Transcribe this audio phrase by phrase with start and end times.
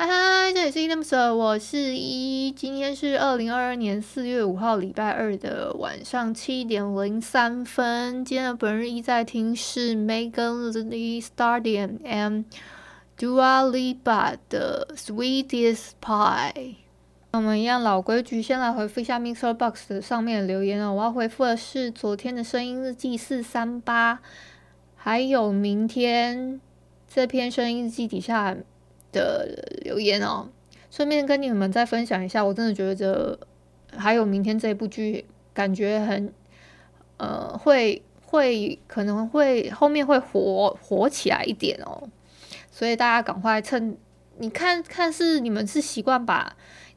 [0.00, 2.52] 嗨嗨，这里是依依恋不舍，我是依依。
[2.52, 8.24] 今天是二零二二年四月五号，礼拜二的晚上七点零三分。
[8.24, 12.44] 今天的本日一在听是 Megan Thee Stallion and
[13.18, 16.76] Dua Lipa 的 Sweetest Pie。
[17.32, 20.94] 我们一样老规矩，先来回复一下 Mixer Box 的上面的留言哦。
[20.94, 24.20] 我要回复的是昨天的声音日记四三八，
[24.94, 26.60] 还有明天
[27.08, 28.56] 这篇声音日记底下。
[29.12, 29.46] 的
[29.82, 30.48] 留言哦，
[30.90, 33.38] 顺便跟你们再分享一下，我真的觉得
[33.96, 36.32] 还有明天这部剧，感觉很
[37.16, 42.08] 呃会会可能会后面会火火起来一点哦，
[42.70, 43.96] 所以大家赶快趁
[44.38, 46.56] 你看看是你们是习惯把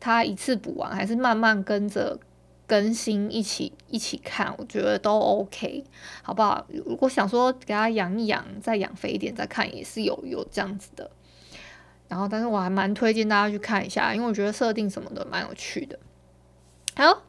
[0.00, 2.18] 它一次补完，还是慢慢跟着
[2.66, 5.84] 更新一起一起看，我觉得都 OK，
[6.22, 6.66] 好不好？
[6.68, 11.10] 如果想说给它养一养，再养肥一点再看，也是有有这样子的。
[12.12, 15.98] 然后，但是我还蛮推荐大家去看一下，因为我觉得设定什么的蛮有趣的。
[16.94, 17.22] 好，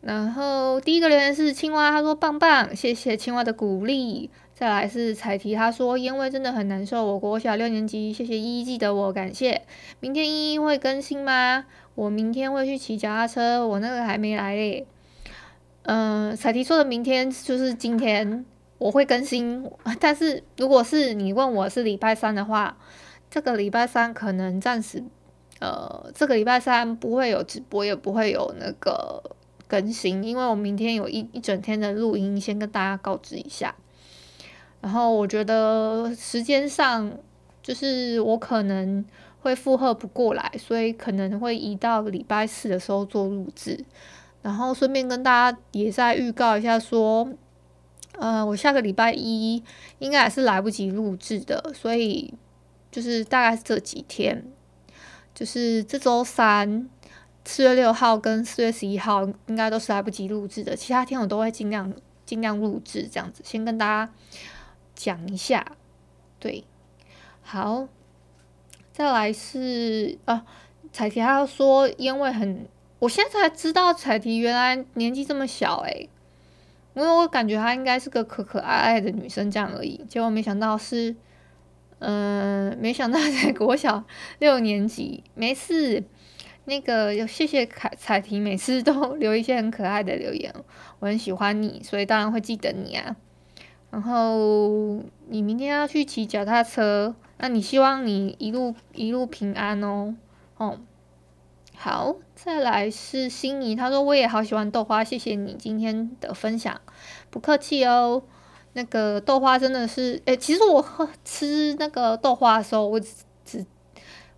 [0.00, 4.30] 然后第一个留言是青蛙，他说棒棒，谢谢青蛙的鼓励。
[4.54, 9.60] 再来是彩提，他说烟味真的很难受，我国小六年级，谢谢依依记得我，感谢。
[10.00, 11.66] 明天依依会更新吗？
[11.94, 14.86] 我明天会去骑脚踏车，我那个还没来嘞。
[15.82, 18.46] 嗯、彩提说的明天就是今天，
[18.78, 19.70] 我会更新。
[20.00, 22.78] 但是如果是你问我是礼拜三的话。
[23.28, 25.04] 这个礼拜三可能暂时，
[25.58, 29.22] 呃，这个礼拜三不会有直播，也不会有那个
[29.66, 33.74] 更新，因为我明天有一一整天的录音，先跟大家告知一下。
[34.80, 37.12] 然后我觉得时间上，
[37.62, 39.04] 就是我可能
[39.40, 43.84] 会负荷不过来，所以可能会移到礼拜四的时候做录制。
[44.42, 47.28] 然后顺便跟大家也再预告一下，说，
[48.18, 49.62] 呃，我下个礼拜一
[49.98, 52.32] 应该还是来不及录制的，所以。
[52.96, 54.42] 就是大概是这几天，
[55.34, 56.88] 就是这周三，
[57.44, 61.92] 四月六号跟四月十一号应该都是来不及录制的，其他天我都会尽量
[62.24, 64.10] 尽量录制这样子，先跟大家
[64.94, 65.72] 讲一下。
[66.38, 66.64] 对，
[67.42, 67.86] 好，
[68.94, 70.46] 再来是啊，
[70.90, 72.66] 彩提他说烟味很，
[73.00, 76.08] 我现在才知道彩提原来年纪这么小诶、
[76.94, 81.14] 因为我感觉她应该是个可可爱爱的女生这样而已，结果没想到是。
[81.98, 84.04] 嗯，没想到在国小
[84.38, 86.04] 六年级，没事。
[86.68, 90.52] 那个有谢谢凯彩婷，每次都 留一些很可爱的留言，
[90.98, 93.14] 我很喜欢你，所以当然会记得你啊。
[93.90, 100.16] 然后你明天要去骑脚踏车，那你希望你一路一路平安哦。
[100.56, 100.80] 哦，
[101.76, 106.80] 好，再来是心仪，他说我也好喜欢豆花，谢谢你今天的分享，
[107.30, 108.24] 不客气哦。
[108.76, 113.08] 那个豆花真的是，诶、其实我喝吃那个豆花的时候，我只
[113.42, 113.64] 只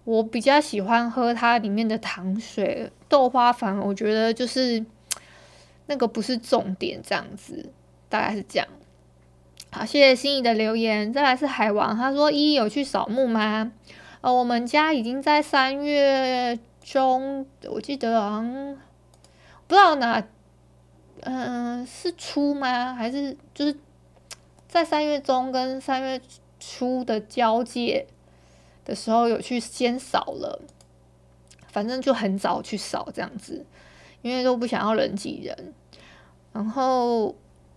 [0.05, 4.87] 我比较喜欢喝它里面的糖水，豆花反而我觉得就是
[5.87, 7.73] 那个不是重点，这样子
[8.09, 8.69] 大概是这样。
[9.73, 11.13] 好，谢谢心仪的留言。
[11.13, 13.73] 再来是海王，他说依依有去扫墓吗？
[14.21, 18.77] 呃，我们家已经在三月中，我记得好像
[19.67, 20.25] 不知道哪，
[21.23, 22.95] 嗯、是初吗？
[22.95, 23.77] 还是就是。
[24.69, 26.21] 在三月中跟三月
[26.61, 28.07] 初的交界
[28.85, 30.61] 的时候，有去先扫了，
[31.69, 33.65] 反正就很早去扫这样子，
[34.21, 35.73] 因为都不想要人挤人。
[36.53, 37.35] 然后，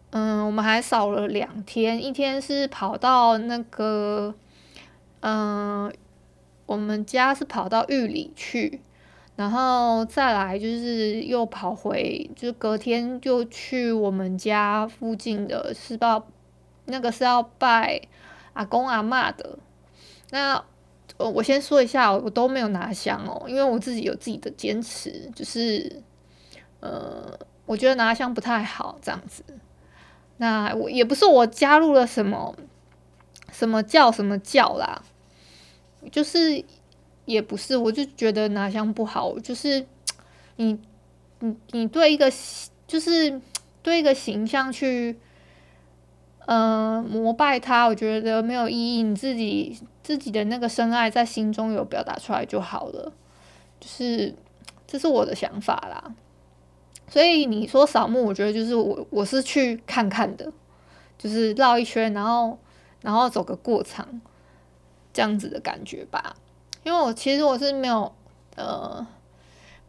[0.09, 4.35] 嗯，我们还扫了两天，一天是跑到那个，
[5.21, 5.93] 嗯，
[6.65, 8.81] 我们家是跑到玉里去，
[9.38, 16.27] 然后再来就是又跑回，就隔天就去我们家附近的世报。
[16.91, 17.99] 那个是要拜
[18.53, 19.57] 阿公阿嬷的，
[20.29, 20.63] 那
[21.17, 26.01] 我，我先说一下，我都没有拿香哦，因为我自己有自己的坚持，就是
[26.79, 29.43] 呃，我觉得拿香不太好这样子。
[30.38, 32.55] 那我也不是我加入了什么
[33.51, 35.03] 什么教什么教啦，
[36.11, 36.63] 就是
[37.25, 39.85] 也不是，我就觉得拿香不好，就是
[40.55, 40.79] 你
[41.39, 42.31] 你你对一个
[42.88, 43.39] 就是
[43.83, 45.15] 对一个形象去
[46.45, 49.03] 呃膜拜他，我觉得没有意义。
[49.03, 53.11] 你自己自己的那个深爱在心中有表达出来就好了，
[53.79, 54.33] 就是
[54.88, 56.13] 这是我的想法啦。
[57.07, 60.51] 所以你说扫墓，我觉得就是我我是去看看的，
[61.17, 62.57] 就是绕一圈，然后
[63.01, 64.21] 然后走个过场，
[65.11, 66.35] 这样子的感觉吧。
[66.83, 68.11] 因为我其实我是没有
[68.55, 69.05] 呃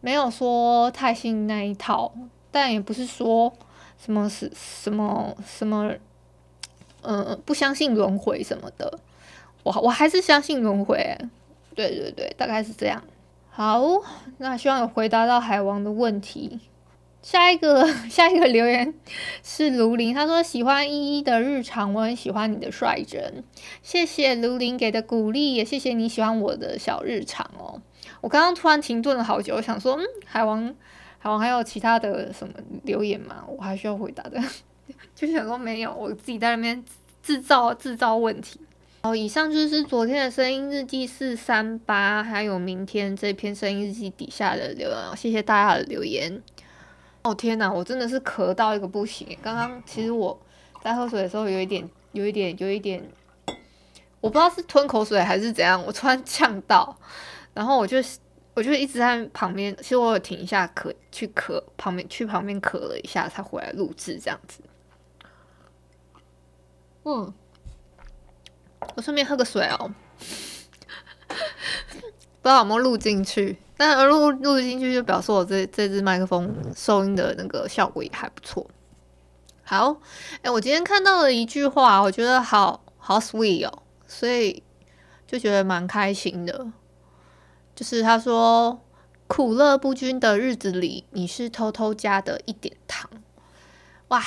[0.01, 2.13] 没有说太信那一套，
[2.51, 3.51] 但也不是说
[3.97, 5.93] 什么是什么什么
[7.03, 8.99] 呃不相信轮回什么的，
[9.63, 11.17] 我我还是相信轮回。
[11.75, 13.03] 对对对，大概是这样。
[13.49, 13.81] 好，
[14.37, 16.59] 那希望有回答到海王的问题。
[17.21, 18.93] 下一个 下一个留言
[19.41, 23.43] 是卢林，他说喜欢依依的日常，我很喜欢你的率真，
[23.81, 27.81] 谢谢卢林给的鼓励，也谢谢你喜欢我的小日常哦。
[28.19, 30.75] 我刚刚突然停顿了好久，我想说，嗯，海王
[31.17, 32.53] 海王还有其他的什么
[32.83, 33.45] 留言吗？
[33.47, 34.41] 我还需要回答的，
[35.25, 36.83] 就想说没有，我自己在那边
[37.21, 38.59] 制造制造问题。
[39.03, 46.41] 好，以上就是昨天的声音日记四三八，还有明天这篇声音日记底下的留言，谢谢大家的留言。
[47.21, 49.37] 哦天呐，我真的是咳到一个不行！
[49.41, 50.37] 刚刚其实我
[50.81, 53.01] 在喝水的时候有一点、有一点、有一点，
[54.19, 56.97] 我不知道是吞口水还是怎样，我突然呛到，
[57.53, 57.97] 然后我就
[58.53, 64.59] 我就一直在旁边，其实我有停一下咳，去咳旁边去旁边咳了一下，才回来录制这样子。
[67.05, 67.33] 嗯，
[68.95, 69.93] 我顺便喝个水哦，
[71.27, 71.35] 不
[72.43, 73.57] 知道有没有录进去。
[73.75, 78.69] 但录录进去就表示我这这支麦克风收音的那个效果也还不错。
[79.63, 79.97] 好，
[80.41, 84.61] 哎、我今天看到了一句话，我觉得好好 sweet 哦，所以
[85.25, 86.67] 就觉得蛮开心的。
[87.75, 88.79] 就是他说
[89.27, 93.09] ：“苦乐不均的日子里，你是偷偷加的一点糖。”
[94.09, 94.21] 哇，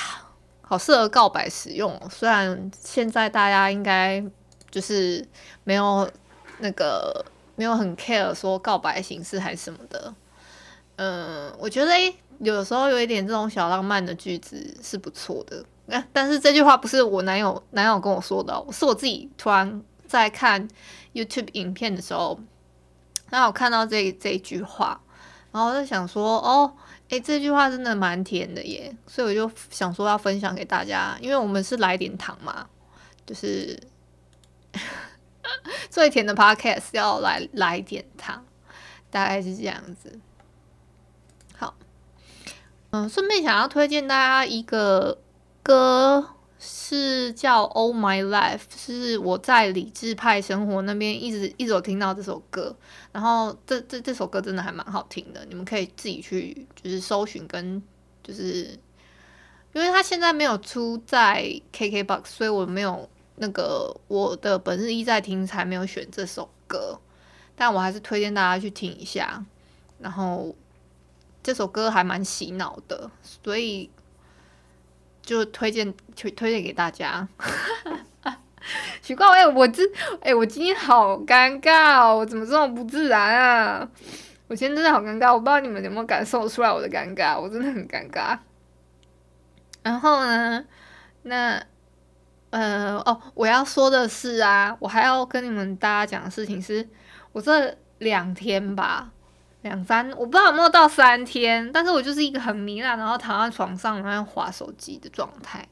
[0.67, 1.99] 好适合告白使用。
[2.09, 4.23] 虽然现在大家应该
[4.69, 5.25] 就是
[5.63, 6.09] 没有
[6.59, 7.25] 那个。
[7.59, 10.13] 没有很 care 说告白形式还是什么的，
[10.97, 15.65] 嗯，我觉得诶，有时候有一点这种小浪漫的句子是不错的。
[15.87, 20.67] 那但是这句话不是我男友男友跟我说的，是我自己突然在看
[21.15, 22.39] YouTube 影片的时候，
[23.31, 25.01] 然后我看到这这一句话，
[25.57, 26.71] 然后我就想说，哦，
[27.09, 32.67] 诶，这句话真的蛮甜的耶，所以我就想说要分享给大家，因为我们是来点糖嘛，
[33.25, 33.81] 就是。
[35.89, 38.45] 最甜的 podcast 要来来点糖，
[39.09, 40.19] 大概是这样子。
[41.57, 41.73] 好，
[42.91, 45.17] 嗯，顺便想要推荐大家一个
[45.63, 52.75] 歌，是叫《All My Life》，是我在理智派生活那边一直一直有听到这首歌。
[53.11, 57.81] 然后这这这首歌真的还蛮好听的，你们可以自己去就是搜寻跟
[58.23, 58.77] 就是，
[59.73, 61.43] 因为它现在没有出在
[61.73, 63.09] KKBOX，所以我没有。
[63.39, 66.99] 那个我的本日一在听才没有选这首歌，
[67.55, 69.45] 但我还是推荐大家去听一下。
[69.99, 70.55] 然后
[71.43, 73.91] 这首歌还蛮洗脑的，所以
[75.27, 77.27] 就推荐推推荐给大家。
[79.03, 79.83] 奇怪，哎，我这
[80.21, 83.87] 哎，我今天好尴尬哦，我怎么这么不自然啊？
[84.47, 88.39] 我今天真的好尴尬，我不知道你们有没有感受出来我的尴尬，我真的很尴尬。
[89.83, 90.63] 然后呢，
[91.23, 91.61] 那。
[92.49, 96.87] 呃哦，我要说的是啊，我还要跟你们大家讲的事情是，
[97.33, 99.11] 我这两天吧，
[99.61, 105.67] 两三，我不知道有没有到三天，但是我就是一个很糜烂，然后躺在床上然后滑手机的状态。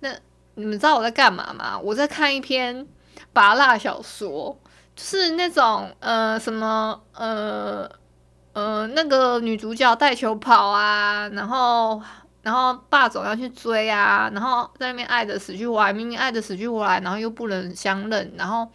[0.00, 0.10] 那
[0.54, 1.78] 你们知道我在干嘛吗？
[1.78, 2.86] 我在看一篇
[3.32, 4.58] 芭乐小说，
[4.94, 7.90] 就是那种呃什么呃
[8.52, 12.02] 呃那个女主角带球跑啊，然后。
[12.42, 18.70] 然后霸总要去追啊，然后在那边爱的死去活来，明明爱的死去活来，然后又不能相认，然后，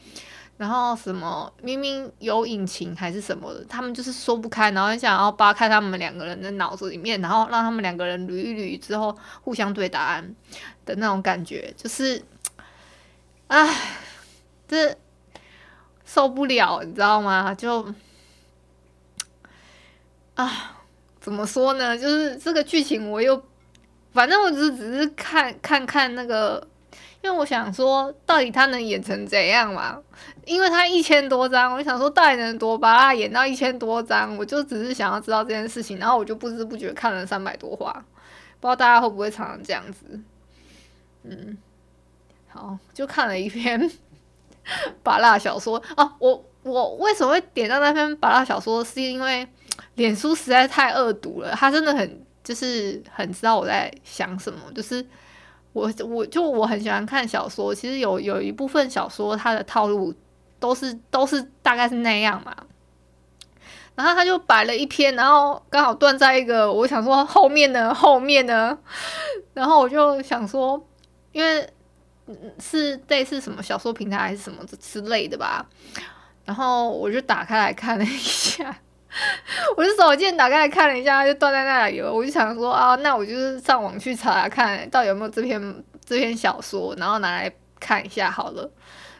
[0.62, 10.36] 然后什么明明有隐情还是什么的，他们就是说不开，然后想要扒开他们两个人的脑子里面，然后让他们两个人捋一捋之后互相对答案
[10.86, 12.24] 的那种感觉，就是，
[13.48, 13.98] 唉，
[14.68, 14.96] 这
[16.06, 17.56] 受不了，你知道吗？
[17.56, 17.91] 就，
[20.36, 20.77] 啊，
[21.20, 21.98] 怎么说呢？
[21.98, 23.44] 就是这个剧情我又。
[24.13, 26.68] 反正我只是只是看看看那个，
[27.24, 30.01] 因为我想说，到底他能演成怎样嘛？
[30.46, 34.36] 因为他一千多章，我就想说，到底能多把他演到一千多章？
[34.38, 37.94] 我就只是想要知道这件事情，然后我就不知不觉看了三百多话，
[38.60, 40.20] 不知道大家会不会常常这样子？
[41.24, 41.56] 嗯，
[42.48, 43.92] 好，就看了一篇
[45.04, 49.48] 芭乐小说啊，我我为什么会点到那篇芭乐小说，是因为
[49.94, 55.06] 脸书实在太恶毒了，他真的很就是很知道我在想什么，就是
[55.74, 60.13] 我我就我很喜欢看小说，其实有有一部分小说它的套路
[60.60, 62.56] 都是都是大概是那样嘛。
[63.94, 68.75] 然后他就摆了一篇，然后刚好断在一个，我想说后面呢，后面呢，
[69.54, 70.82] 然后我就想说，
[71.34, 71.70] 因为
[72.58, 75.68] 是类似什么小说平台还是什么之类的吧，
[76.46, 78.75] 然后我就打开来看了一下，
[79.77, 82.12] 我就手贱打开看了一下，就断在那里了。
[82.12, 88.70] 我就想说啊，那我就是上网去查查看到底有没有这篇这篇小说，然后拿来看一下好了。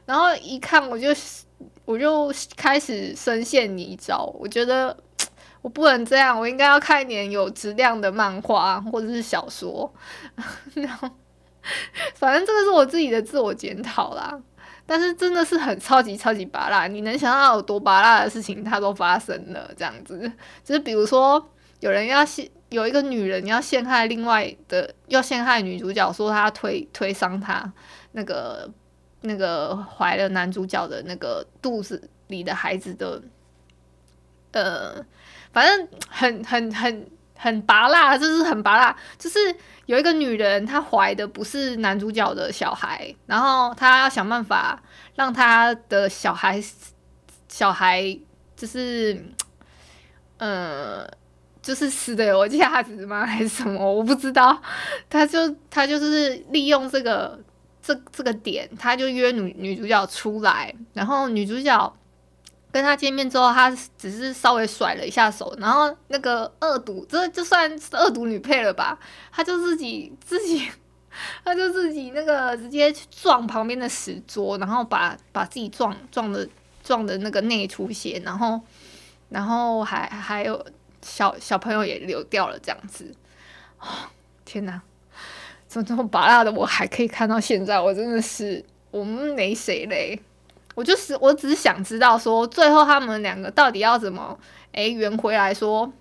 [0.05, 1.10] 然后一看我就。
[1.83, 4.95] 我就开始深陷泥沼，我觉得
[5.62, 9.91] 我不能这样，我应该要看一点有质量的漫画或者是小说。
[10.75, 11.10] 然后，
[12.13, 14.39] 反正这个是我自己的自我检讨啦。
[14.85, 19.71] 但是真的是很超级超级拔辣，你能想到有多拔辣的事情，它都发生了。
[19.77, 20.31] 这样子，
[20.63, 27.71] 就是比如说，有人要陷，有一个女人要陷害另外的，要陷害女主角，说她推推伤她
[28.11, 28.69] 那个。
[29.23, 33.21] 那个怀了男主角的那个肚子里的孩子的，
[34.50, 34.95] 呃，
[35.53, 37.07] 反正很很很
[37.41, 39.39] 很拔辣，就是很拔辣，就是
[39.88, 44.79] 有一个女人她怀的不是男主角的小孩，然后她要想办法
[45.15, 46.62] 让她的小孩
[47.50, 48.15] 小孩
[48.55, 49.25] 就是，
[50.38, 51.03] 呃，
[51.63, 53.25] 就是死的有价值吗？
[53.25, 53.91] 还是什么？
[53.91, 54.62] 我不知道。
[55.10, 57.39] 她就她就是利用这个。
[57.83, 61.93] 这这个点，他就约女女主角出来，然后女主角
[62.71, 68.97] 跟他见面之后，他只是稍微甩了一下手，然后那个恶毒，这就算是恶毒女配了吧？
[69.31, 70.69] 他就自己自己，
[71.43, 76.47] 他就自己那个直接去撞旁边的石桌，然后把把自己撞撞的
[76.83, 78.61] 撞的那个内出血，然后
[79.29, 80.65] 然后还还有
[81.01, 83.13] 小小朋友也流掉了，这样子，
[83.79, 83.87] 哦，
[84.45, 84.81] 天哪！
[85.67, 90.21] 怎么这么芭乐的，我还可以看到现在，我真的是我们没谁嘞。
[90.81, 94.35] 我就是我只是想知道说，最后他们两个到底要怎么
[94.71, 95.93] 诶圆回来说，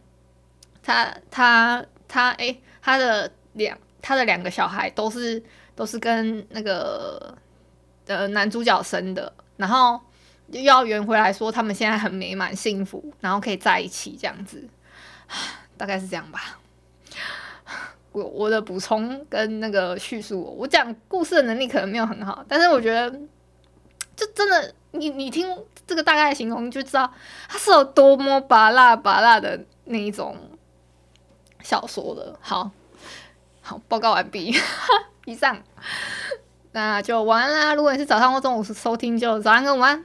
[0.82, 5.42] 他他他诶他的两他的两个小孩都是
[5.76, 7.36] 都是跟那个
[8.06, 10.00] 呃男主角生的，然后
[10.46, 14.66] 又要圆回来说他们现在很美满幸福，然后可以在一起这样子，
[15.76, 16.58] 大概是这样吧。
[18.12, 23.20] 我我的补充跟那个叙述，我讲故事的能力可能没有很好，但是我觉得，
[24.20, 25.48] 就真的，你你听
[25.86, 27.10] 这个大概的形容，就知道
[27.48, 30.36] 它是有多么拔辣拔辣的那一种
[31.62, 32.38] 小说的。
[32.42, 32.70] 好，
[33.62, 34.54] 好，报告完毕，
[35.24, 35.56] 以上，
[36.72, 37.74] 那就晚安啦。
[37.74, 40.04] 如果你是早上或中午收听，就早安跟晚安。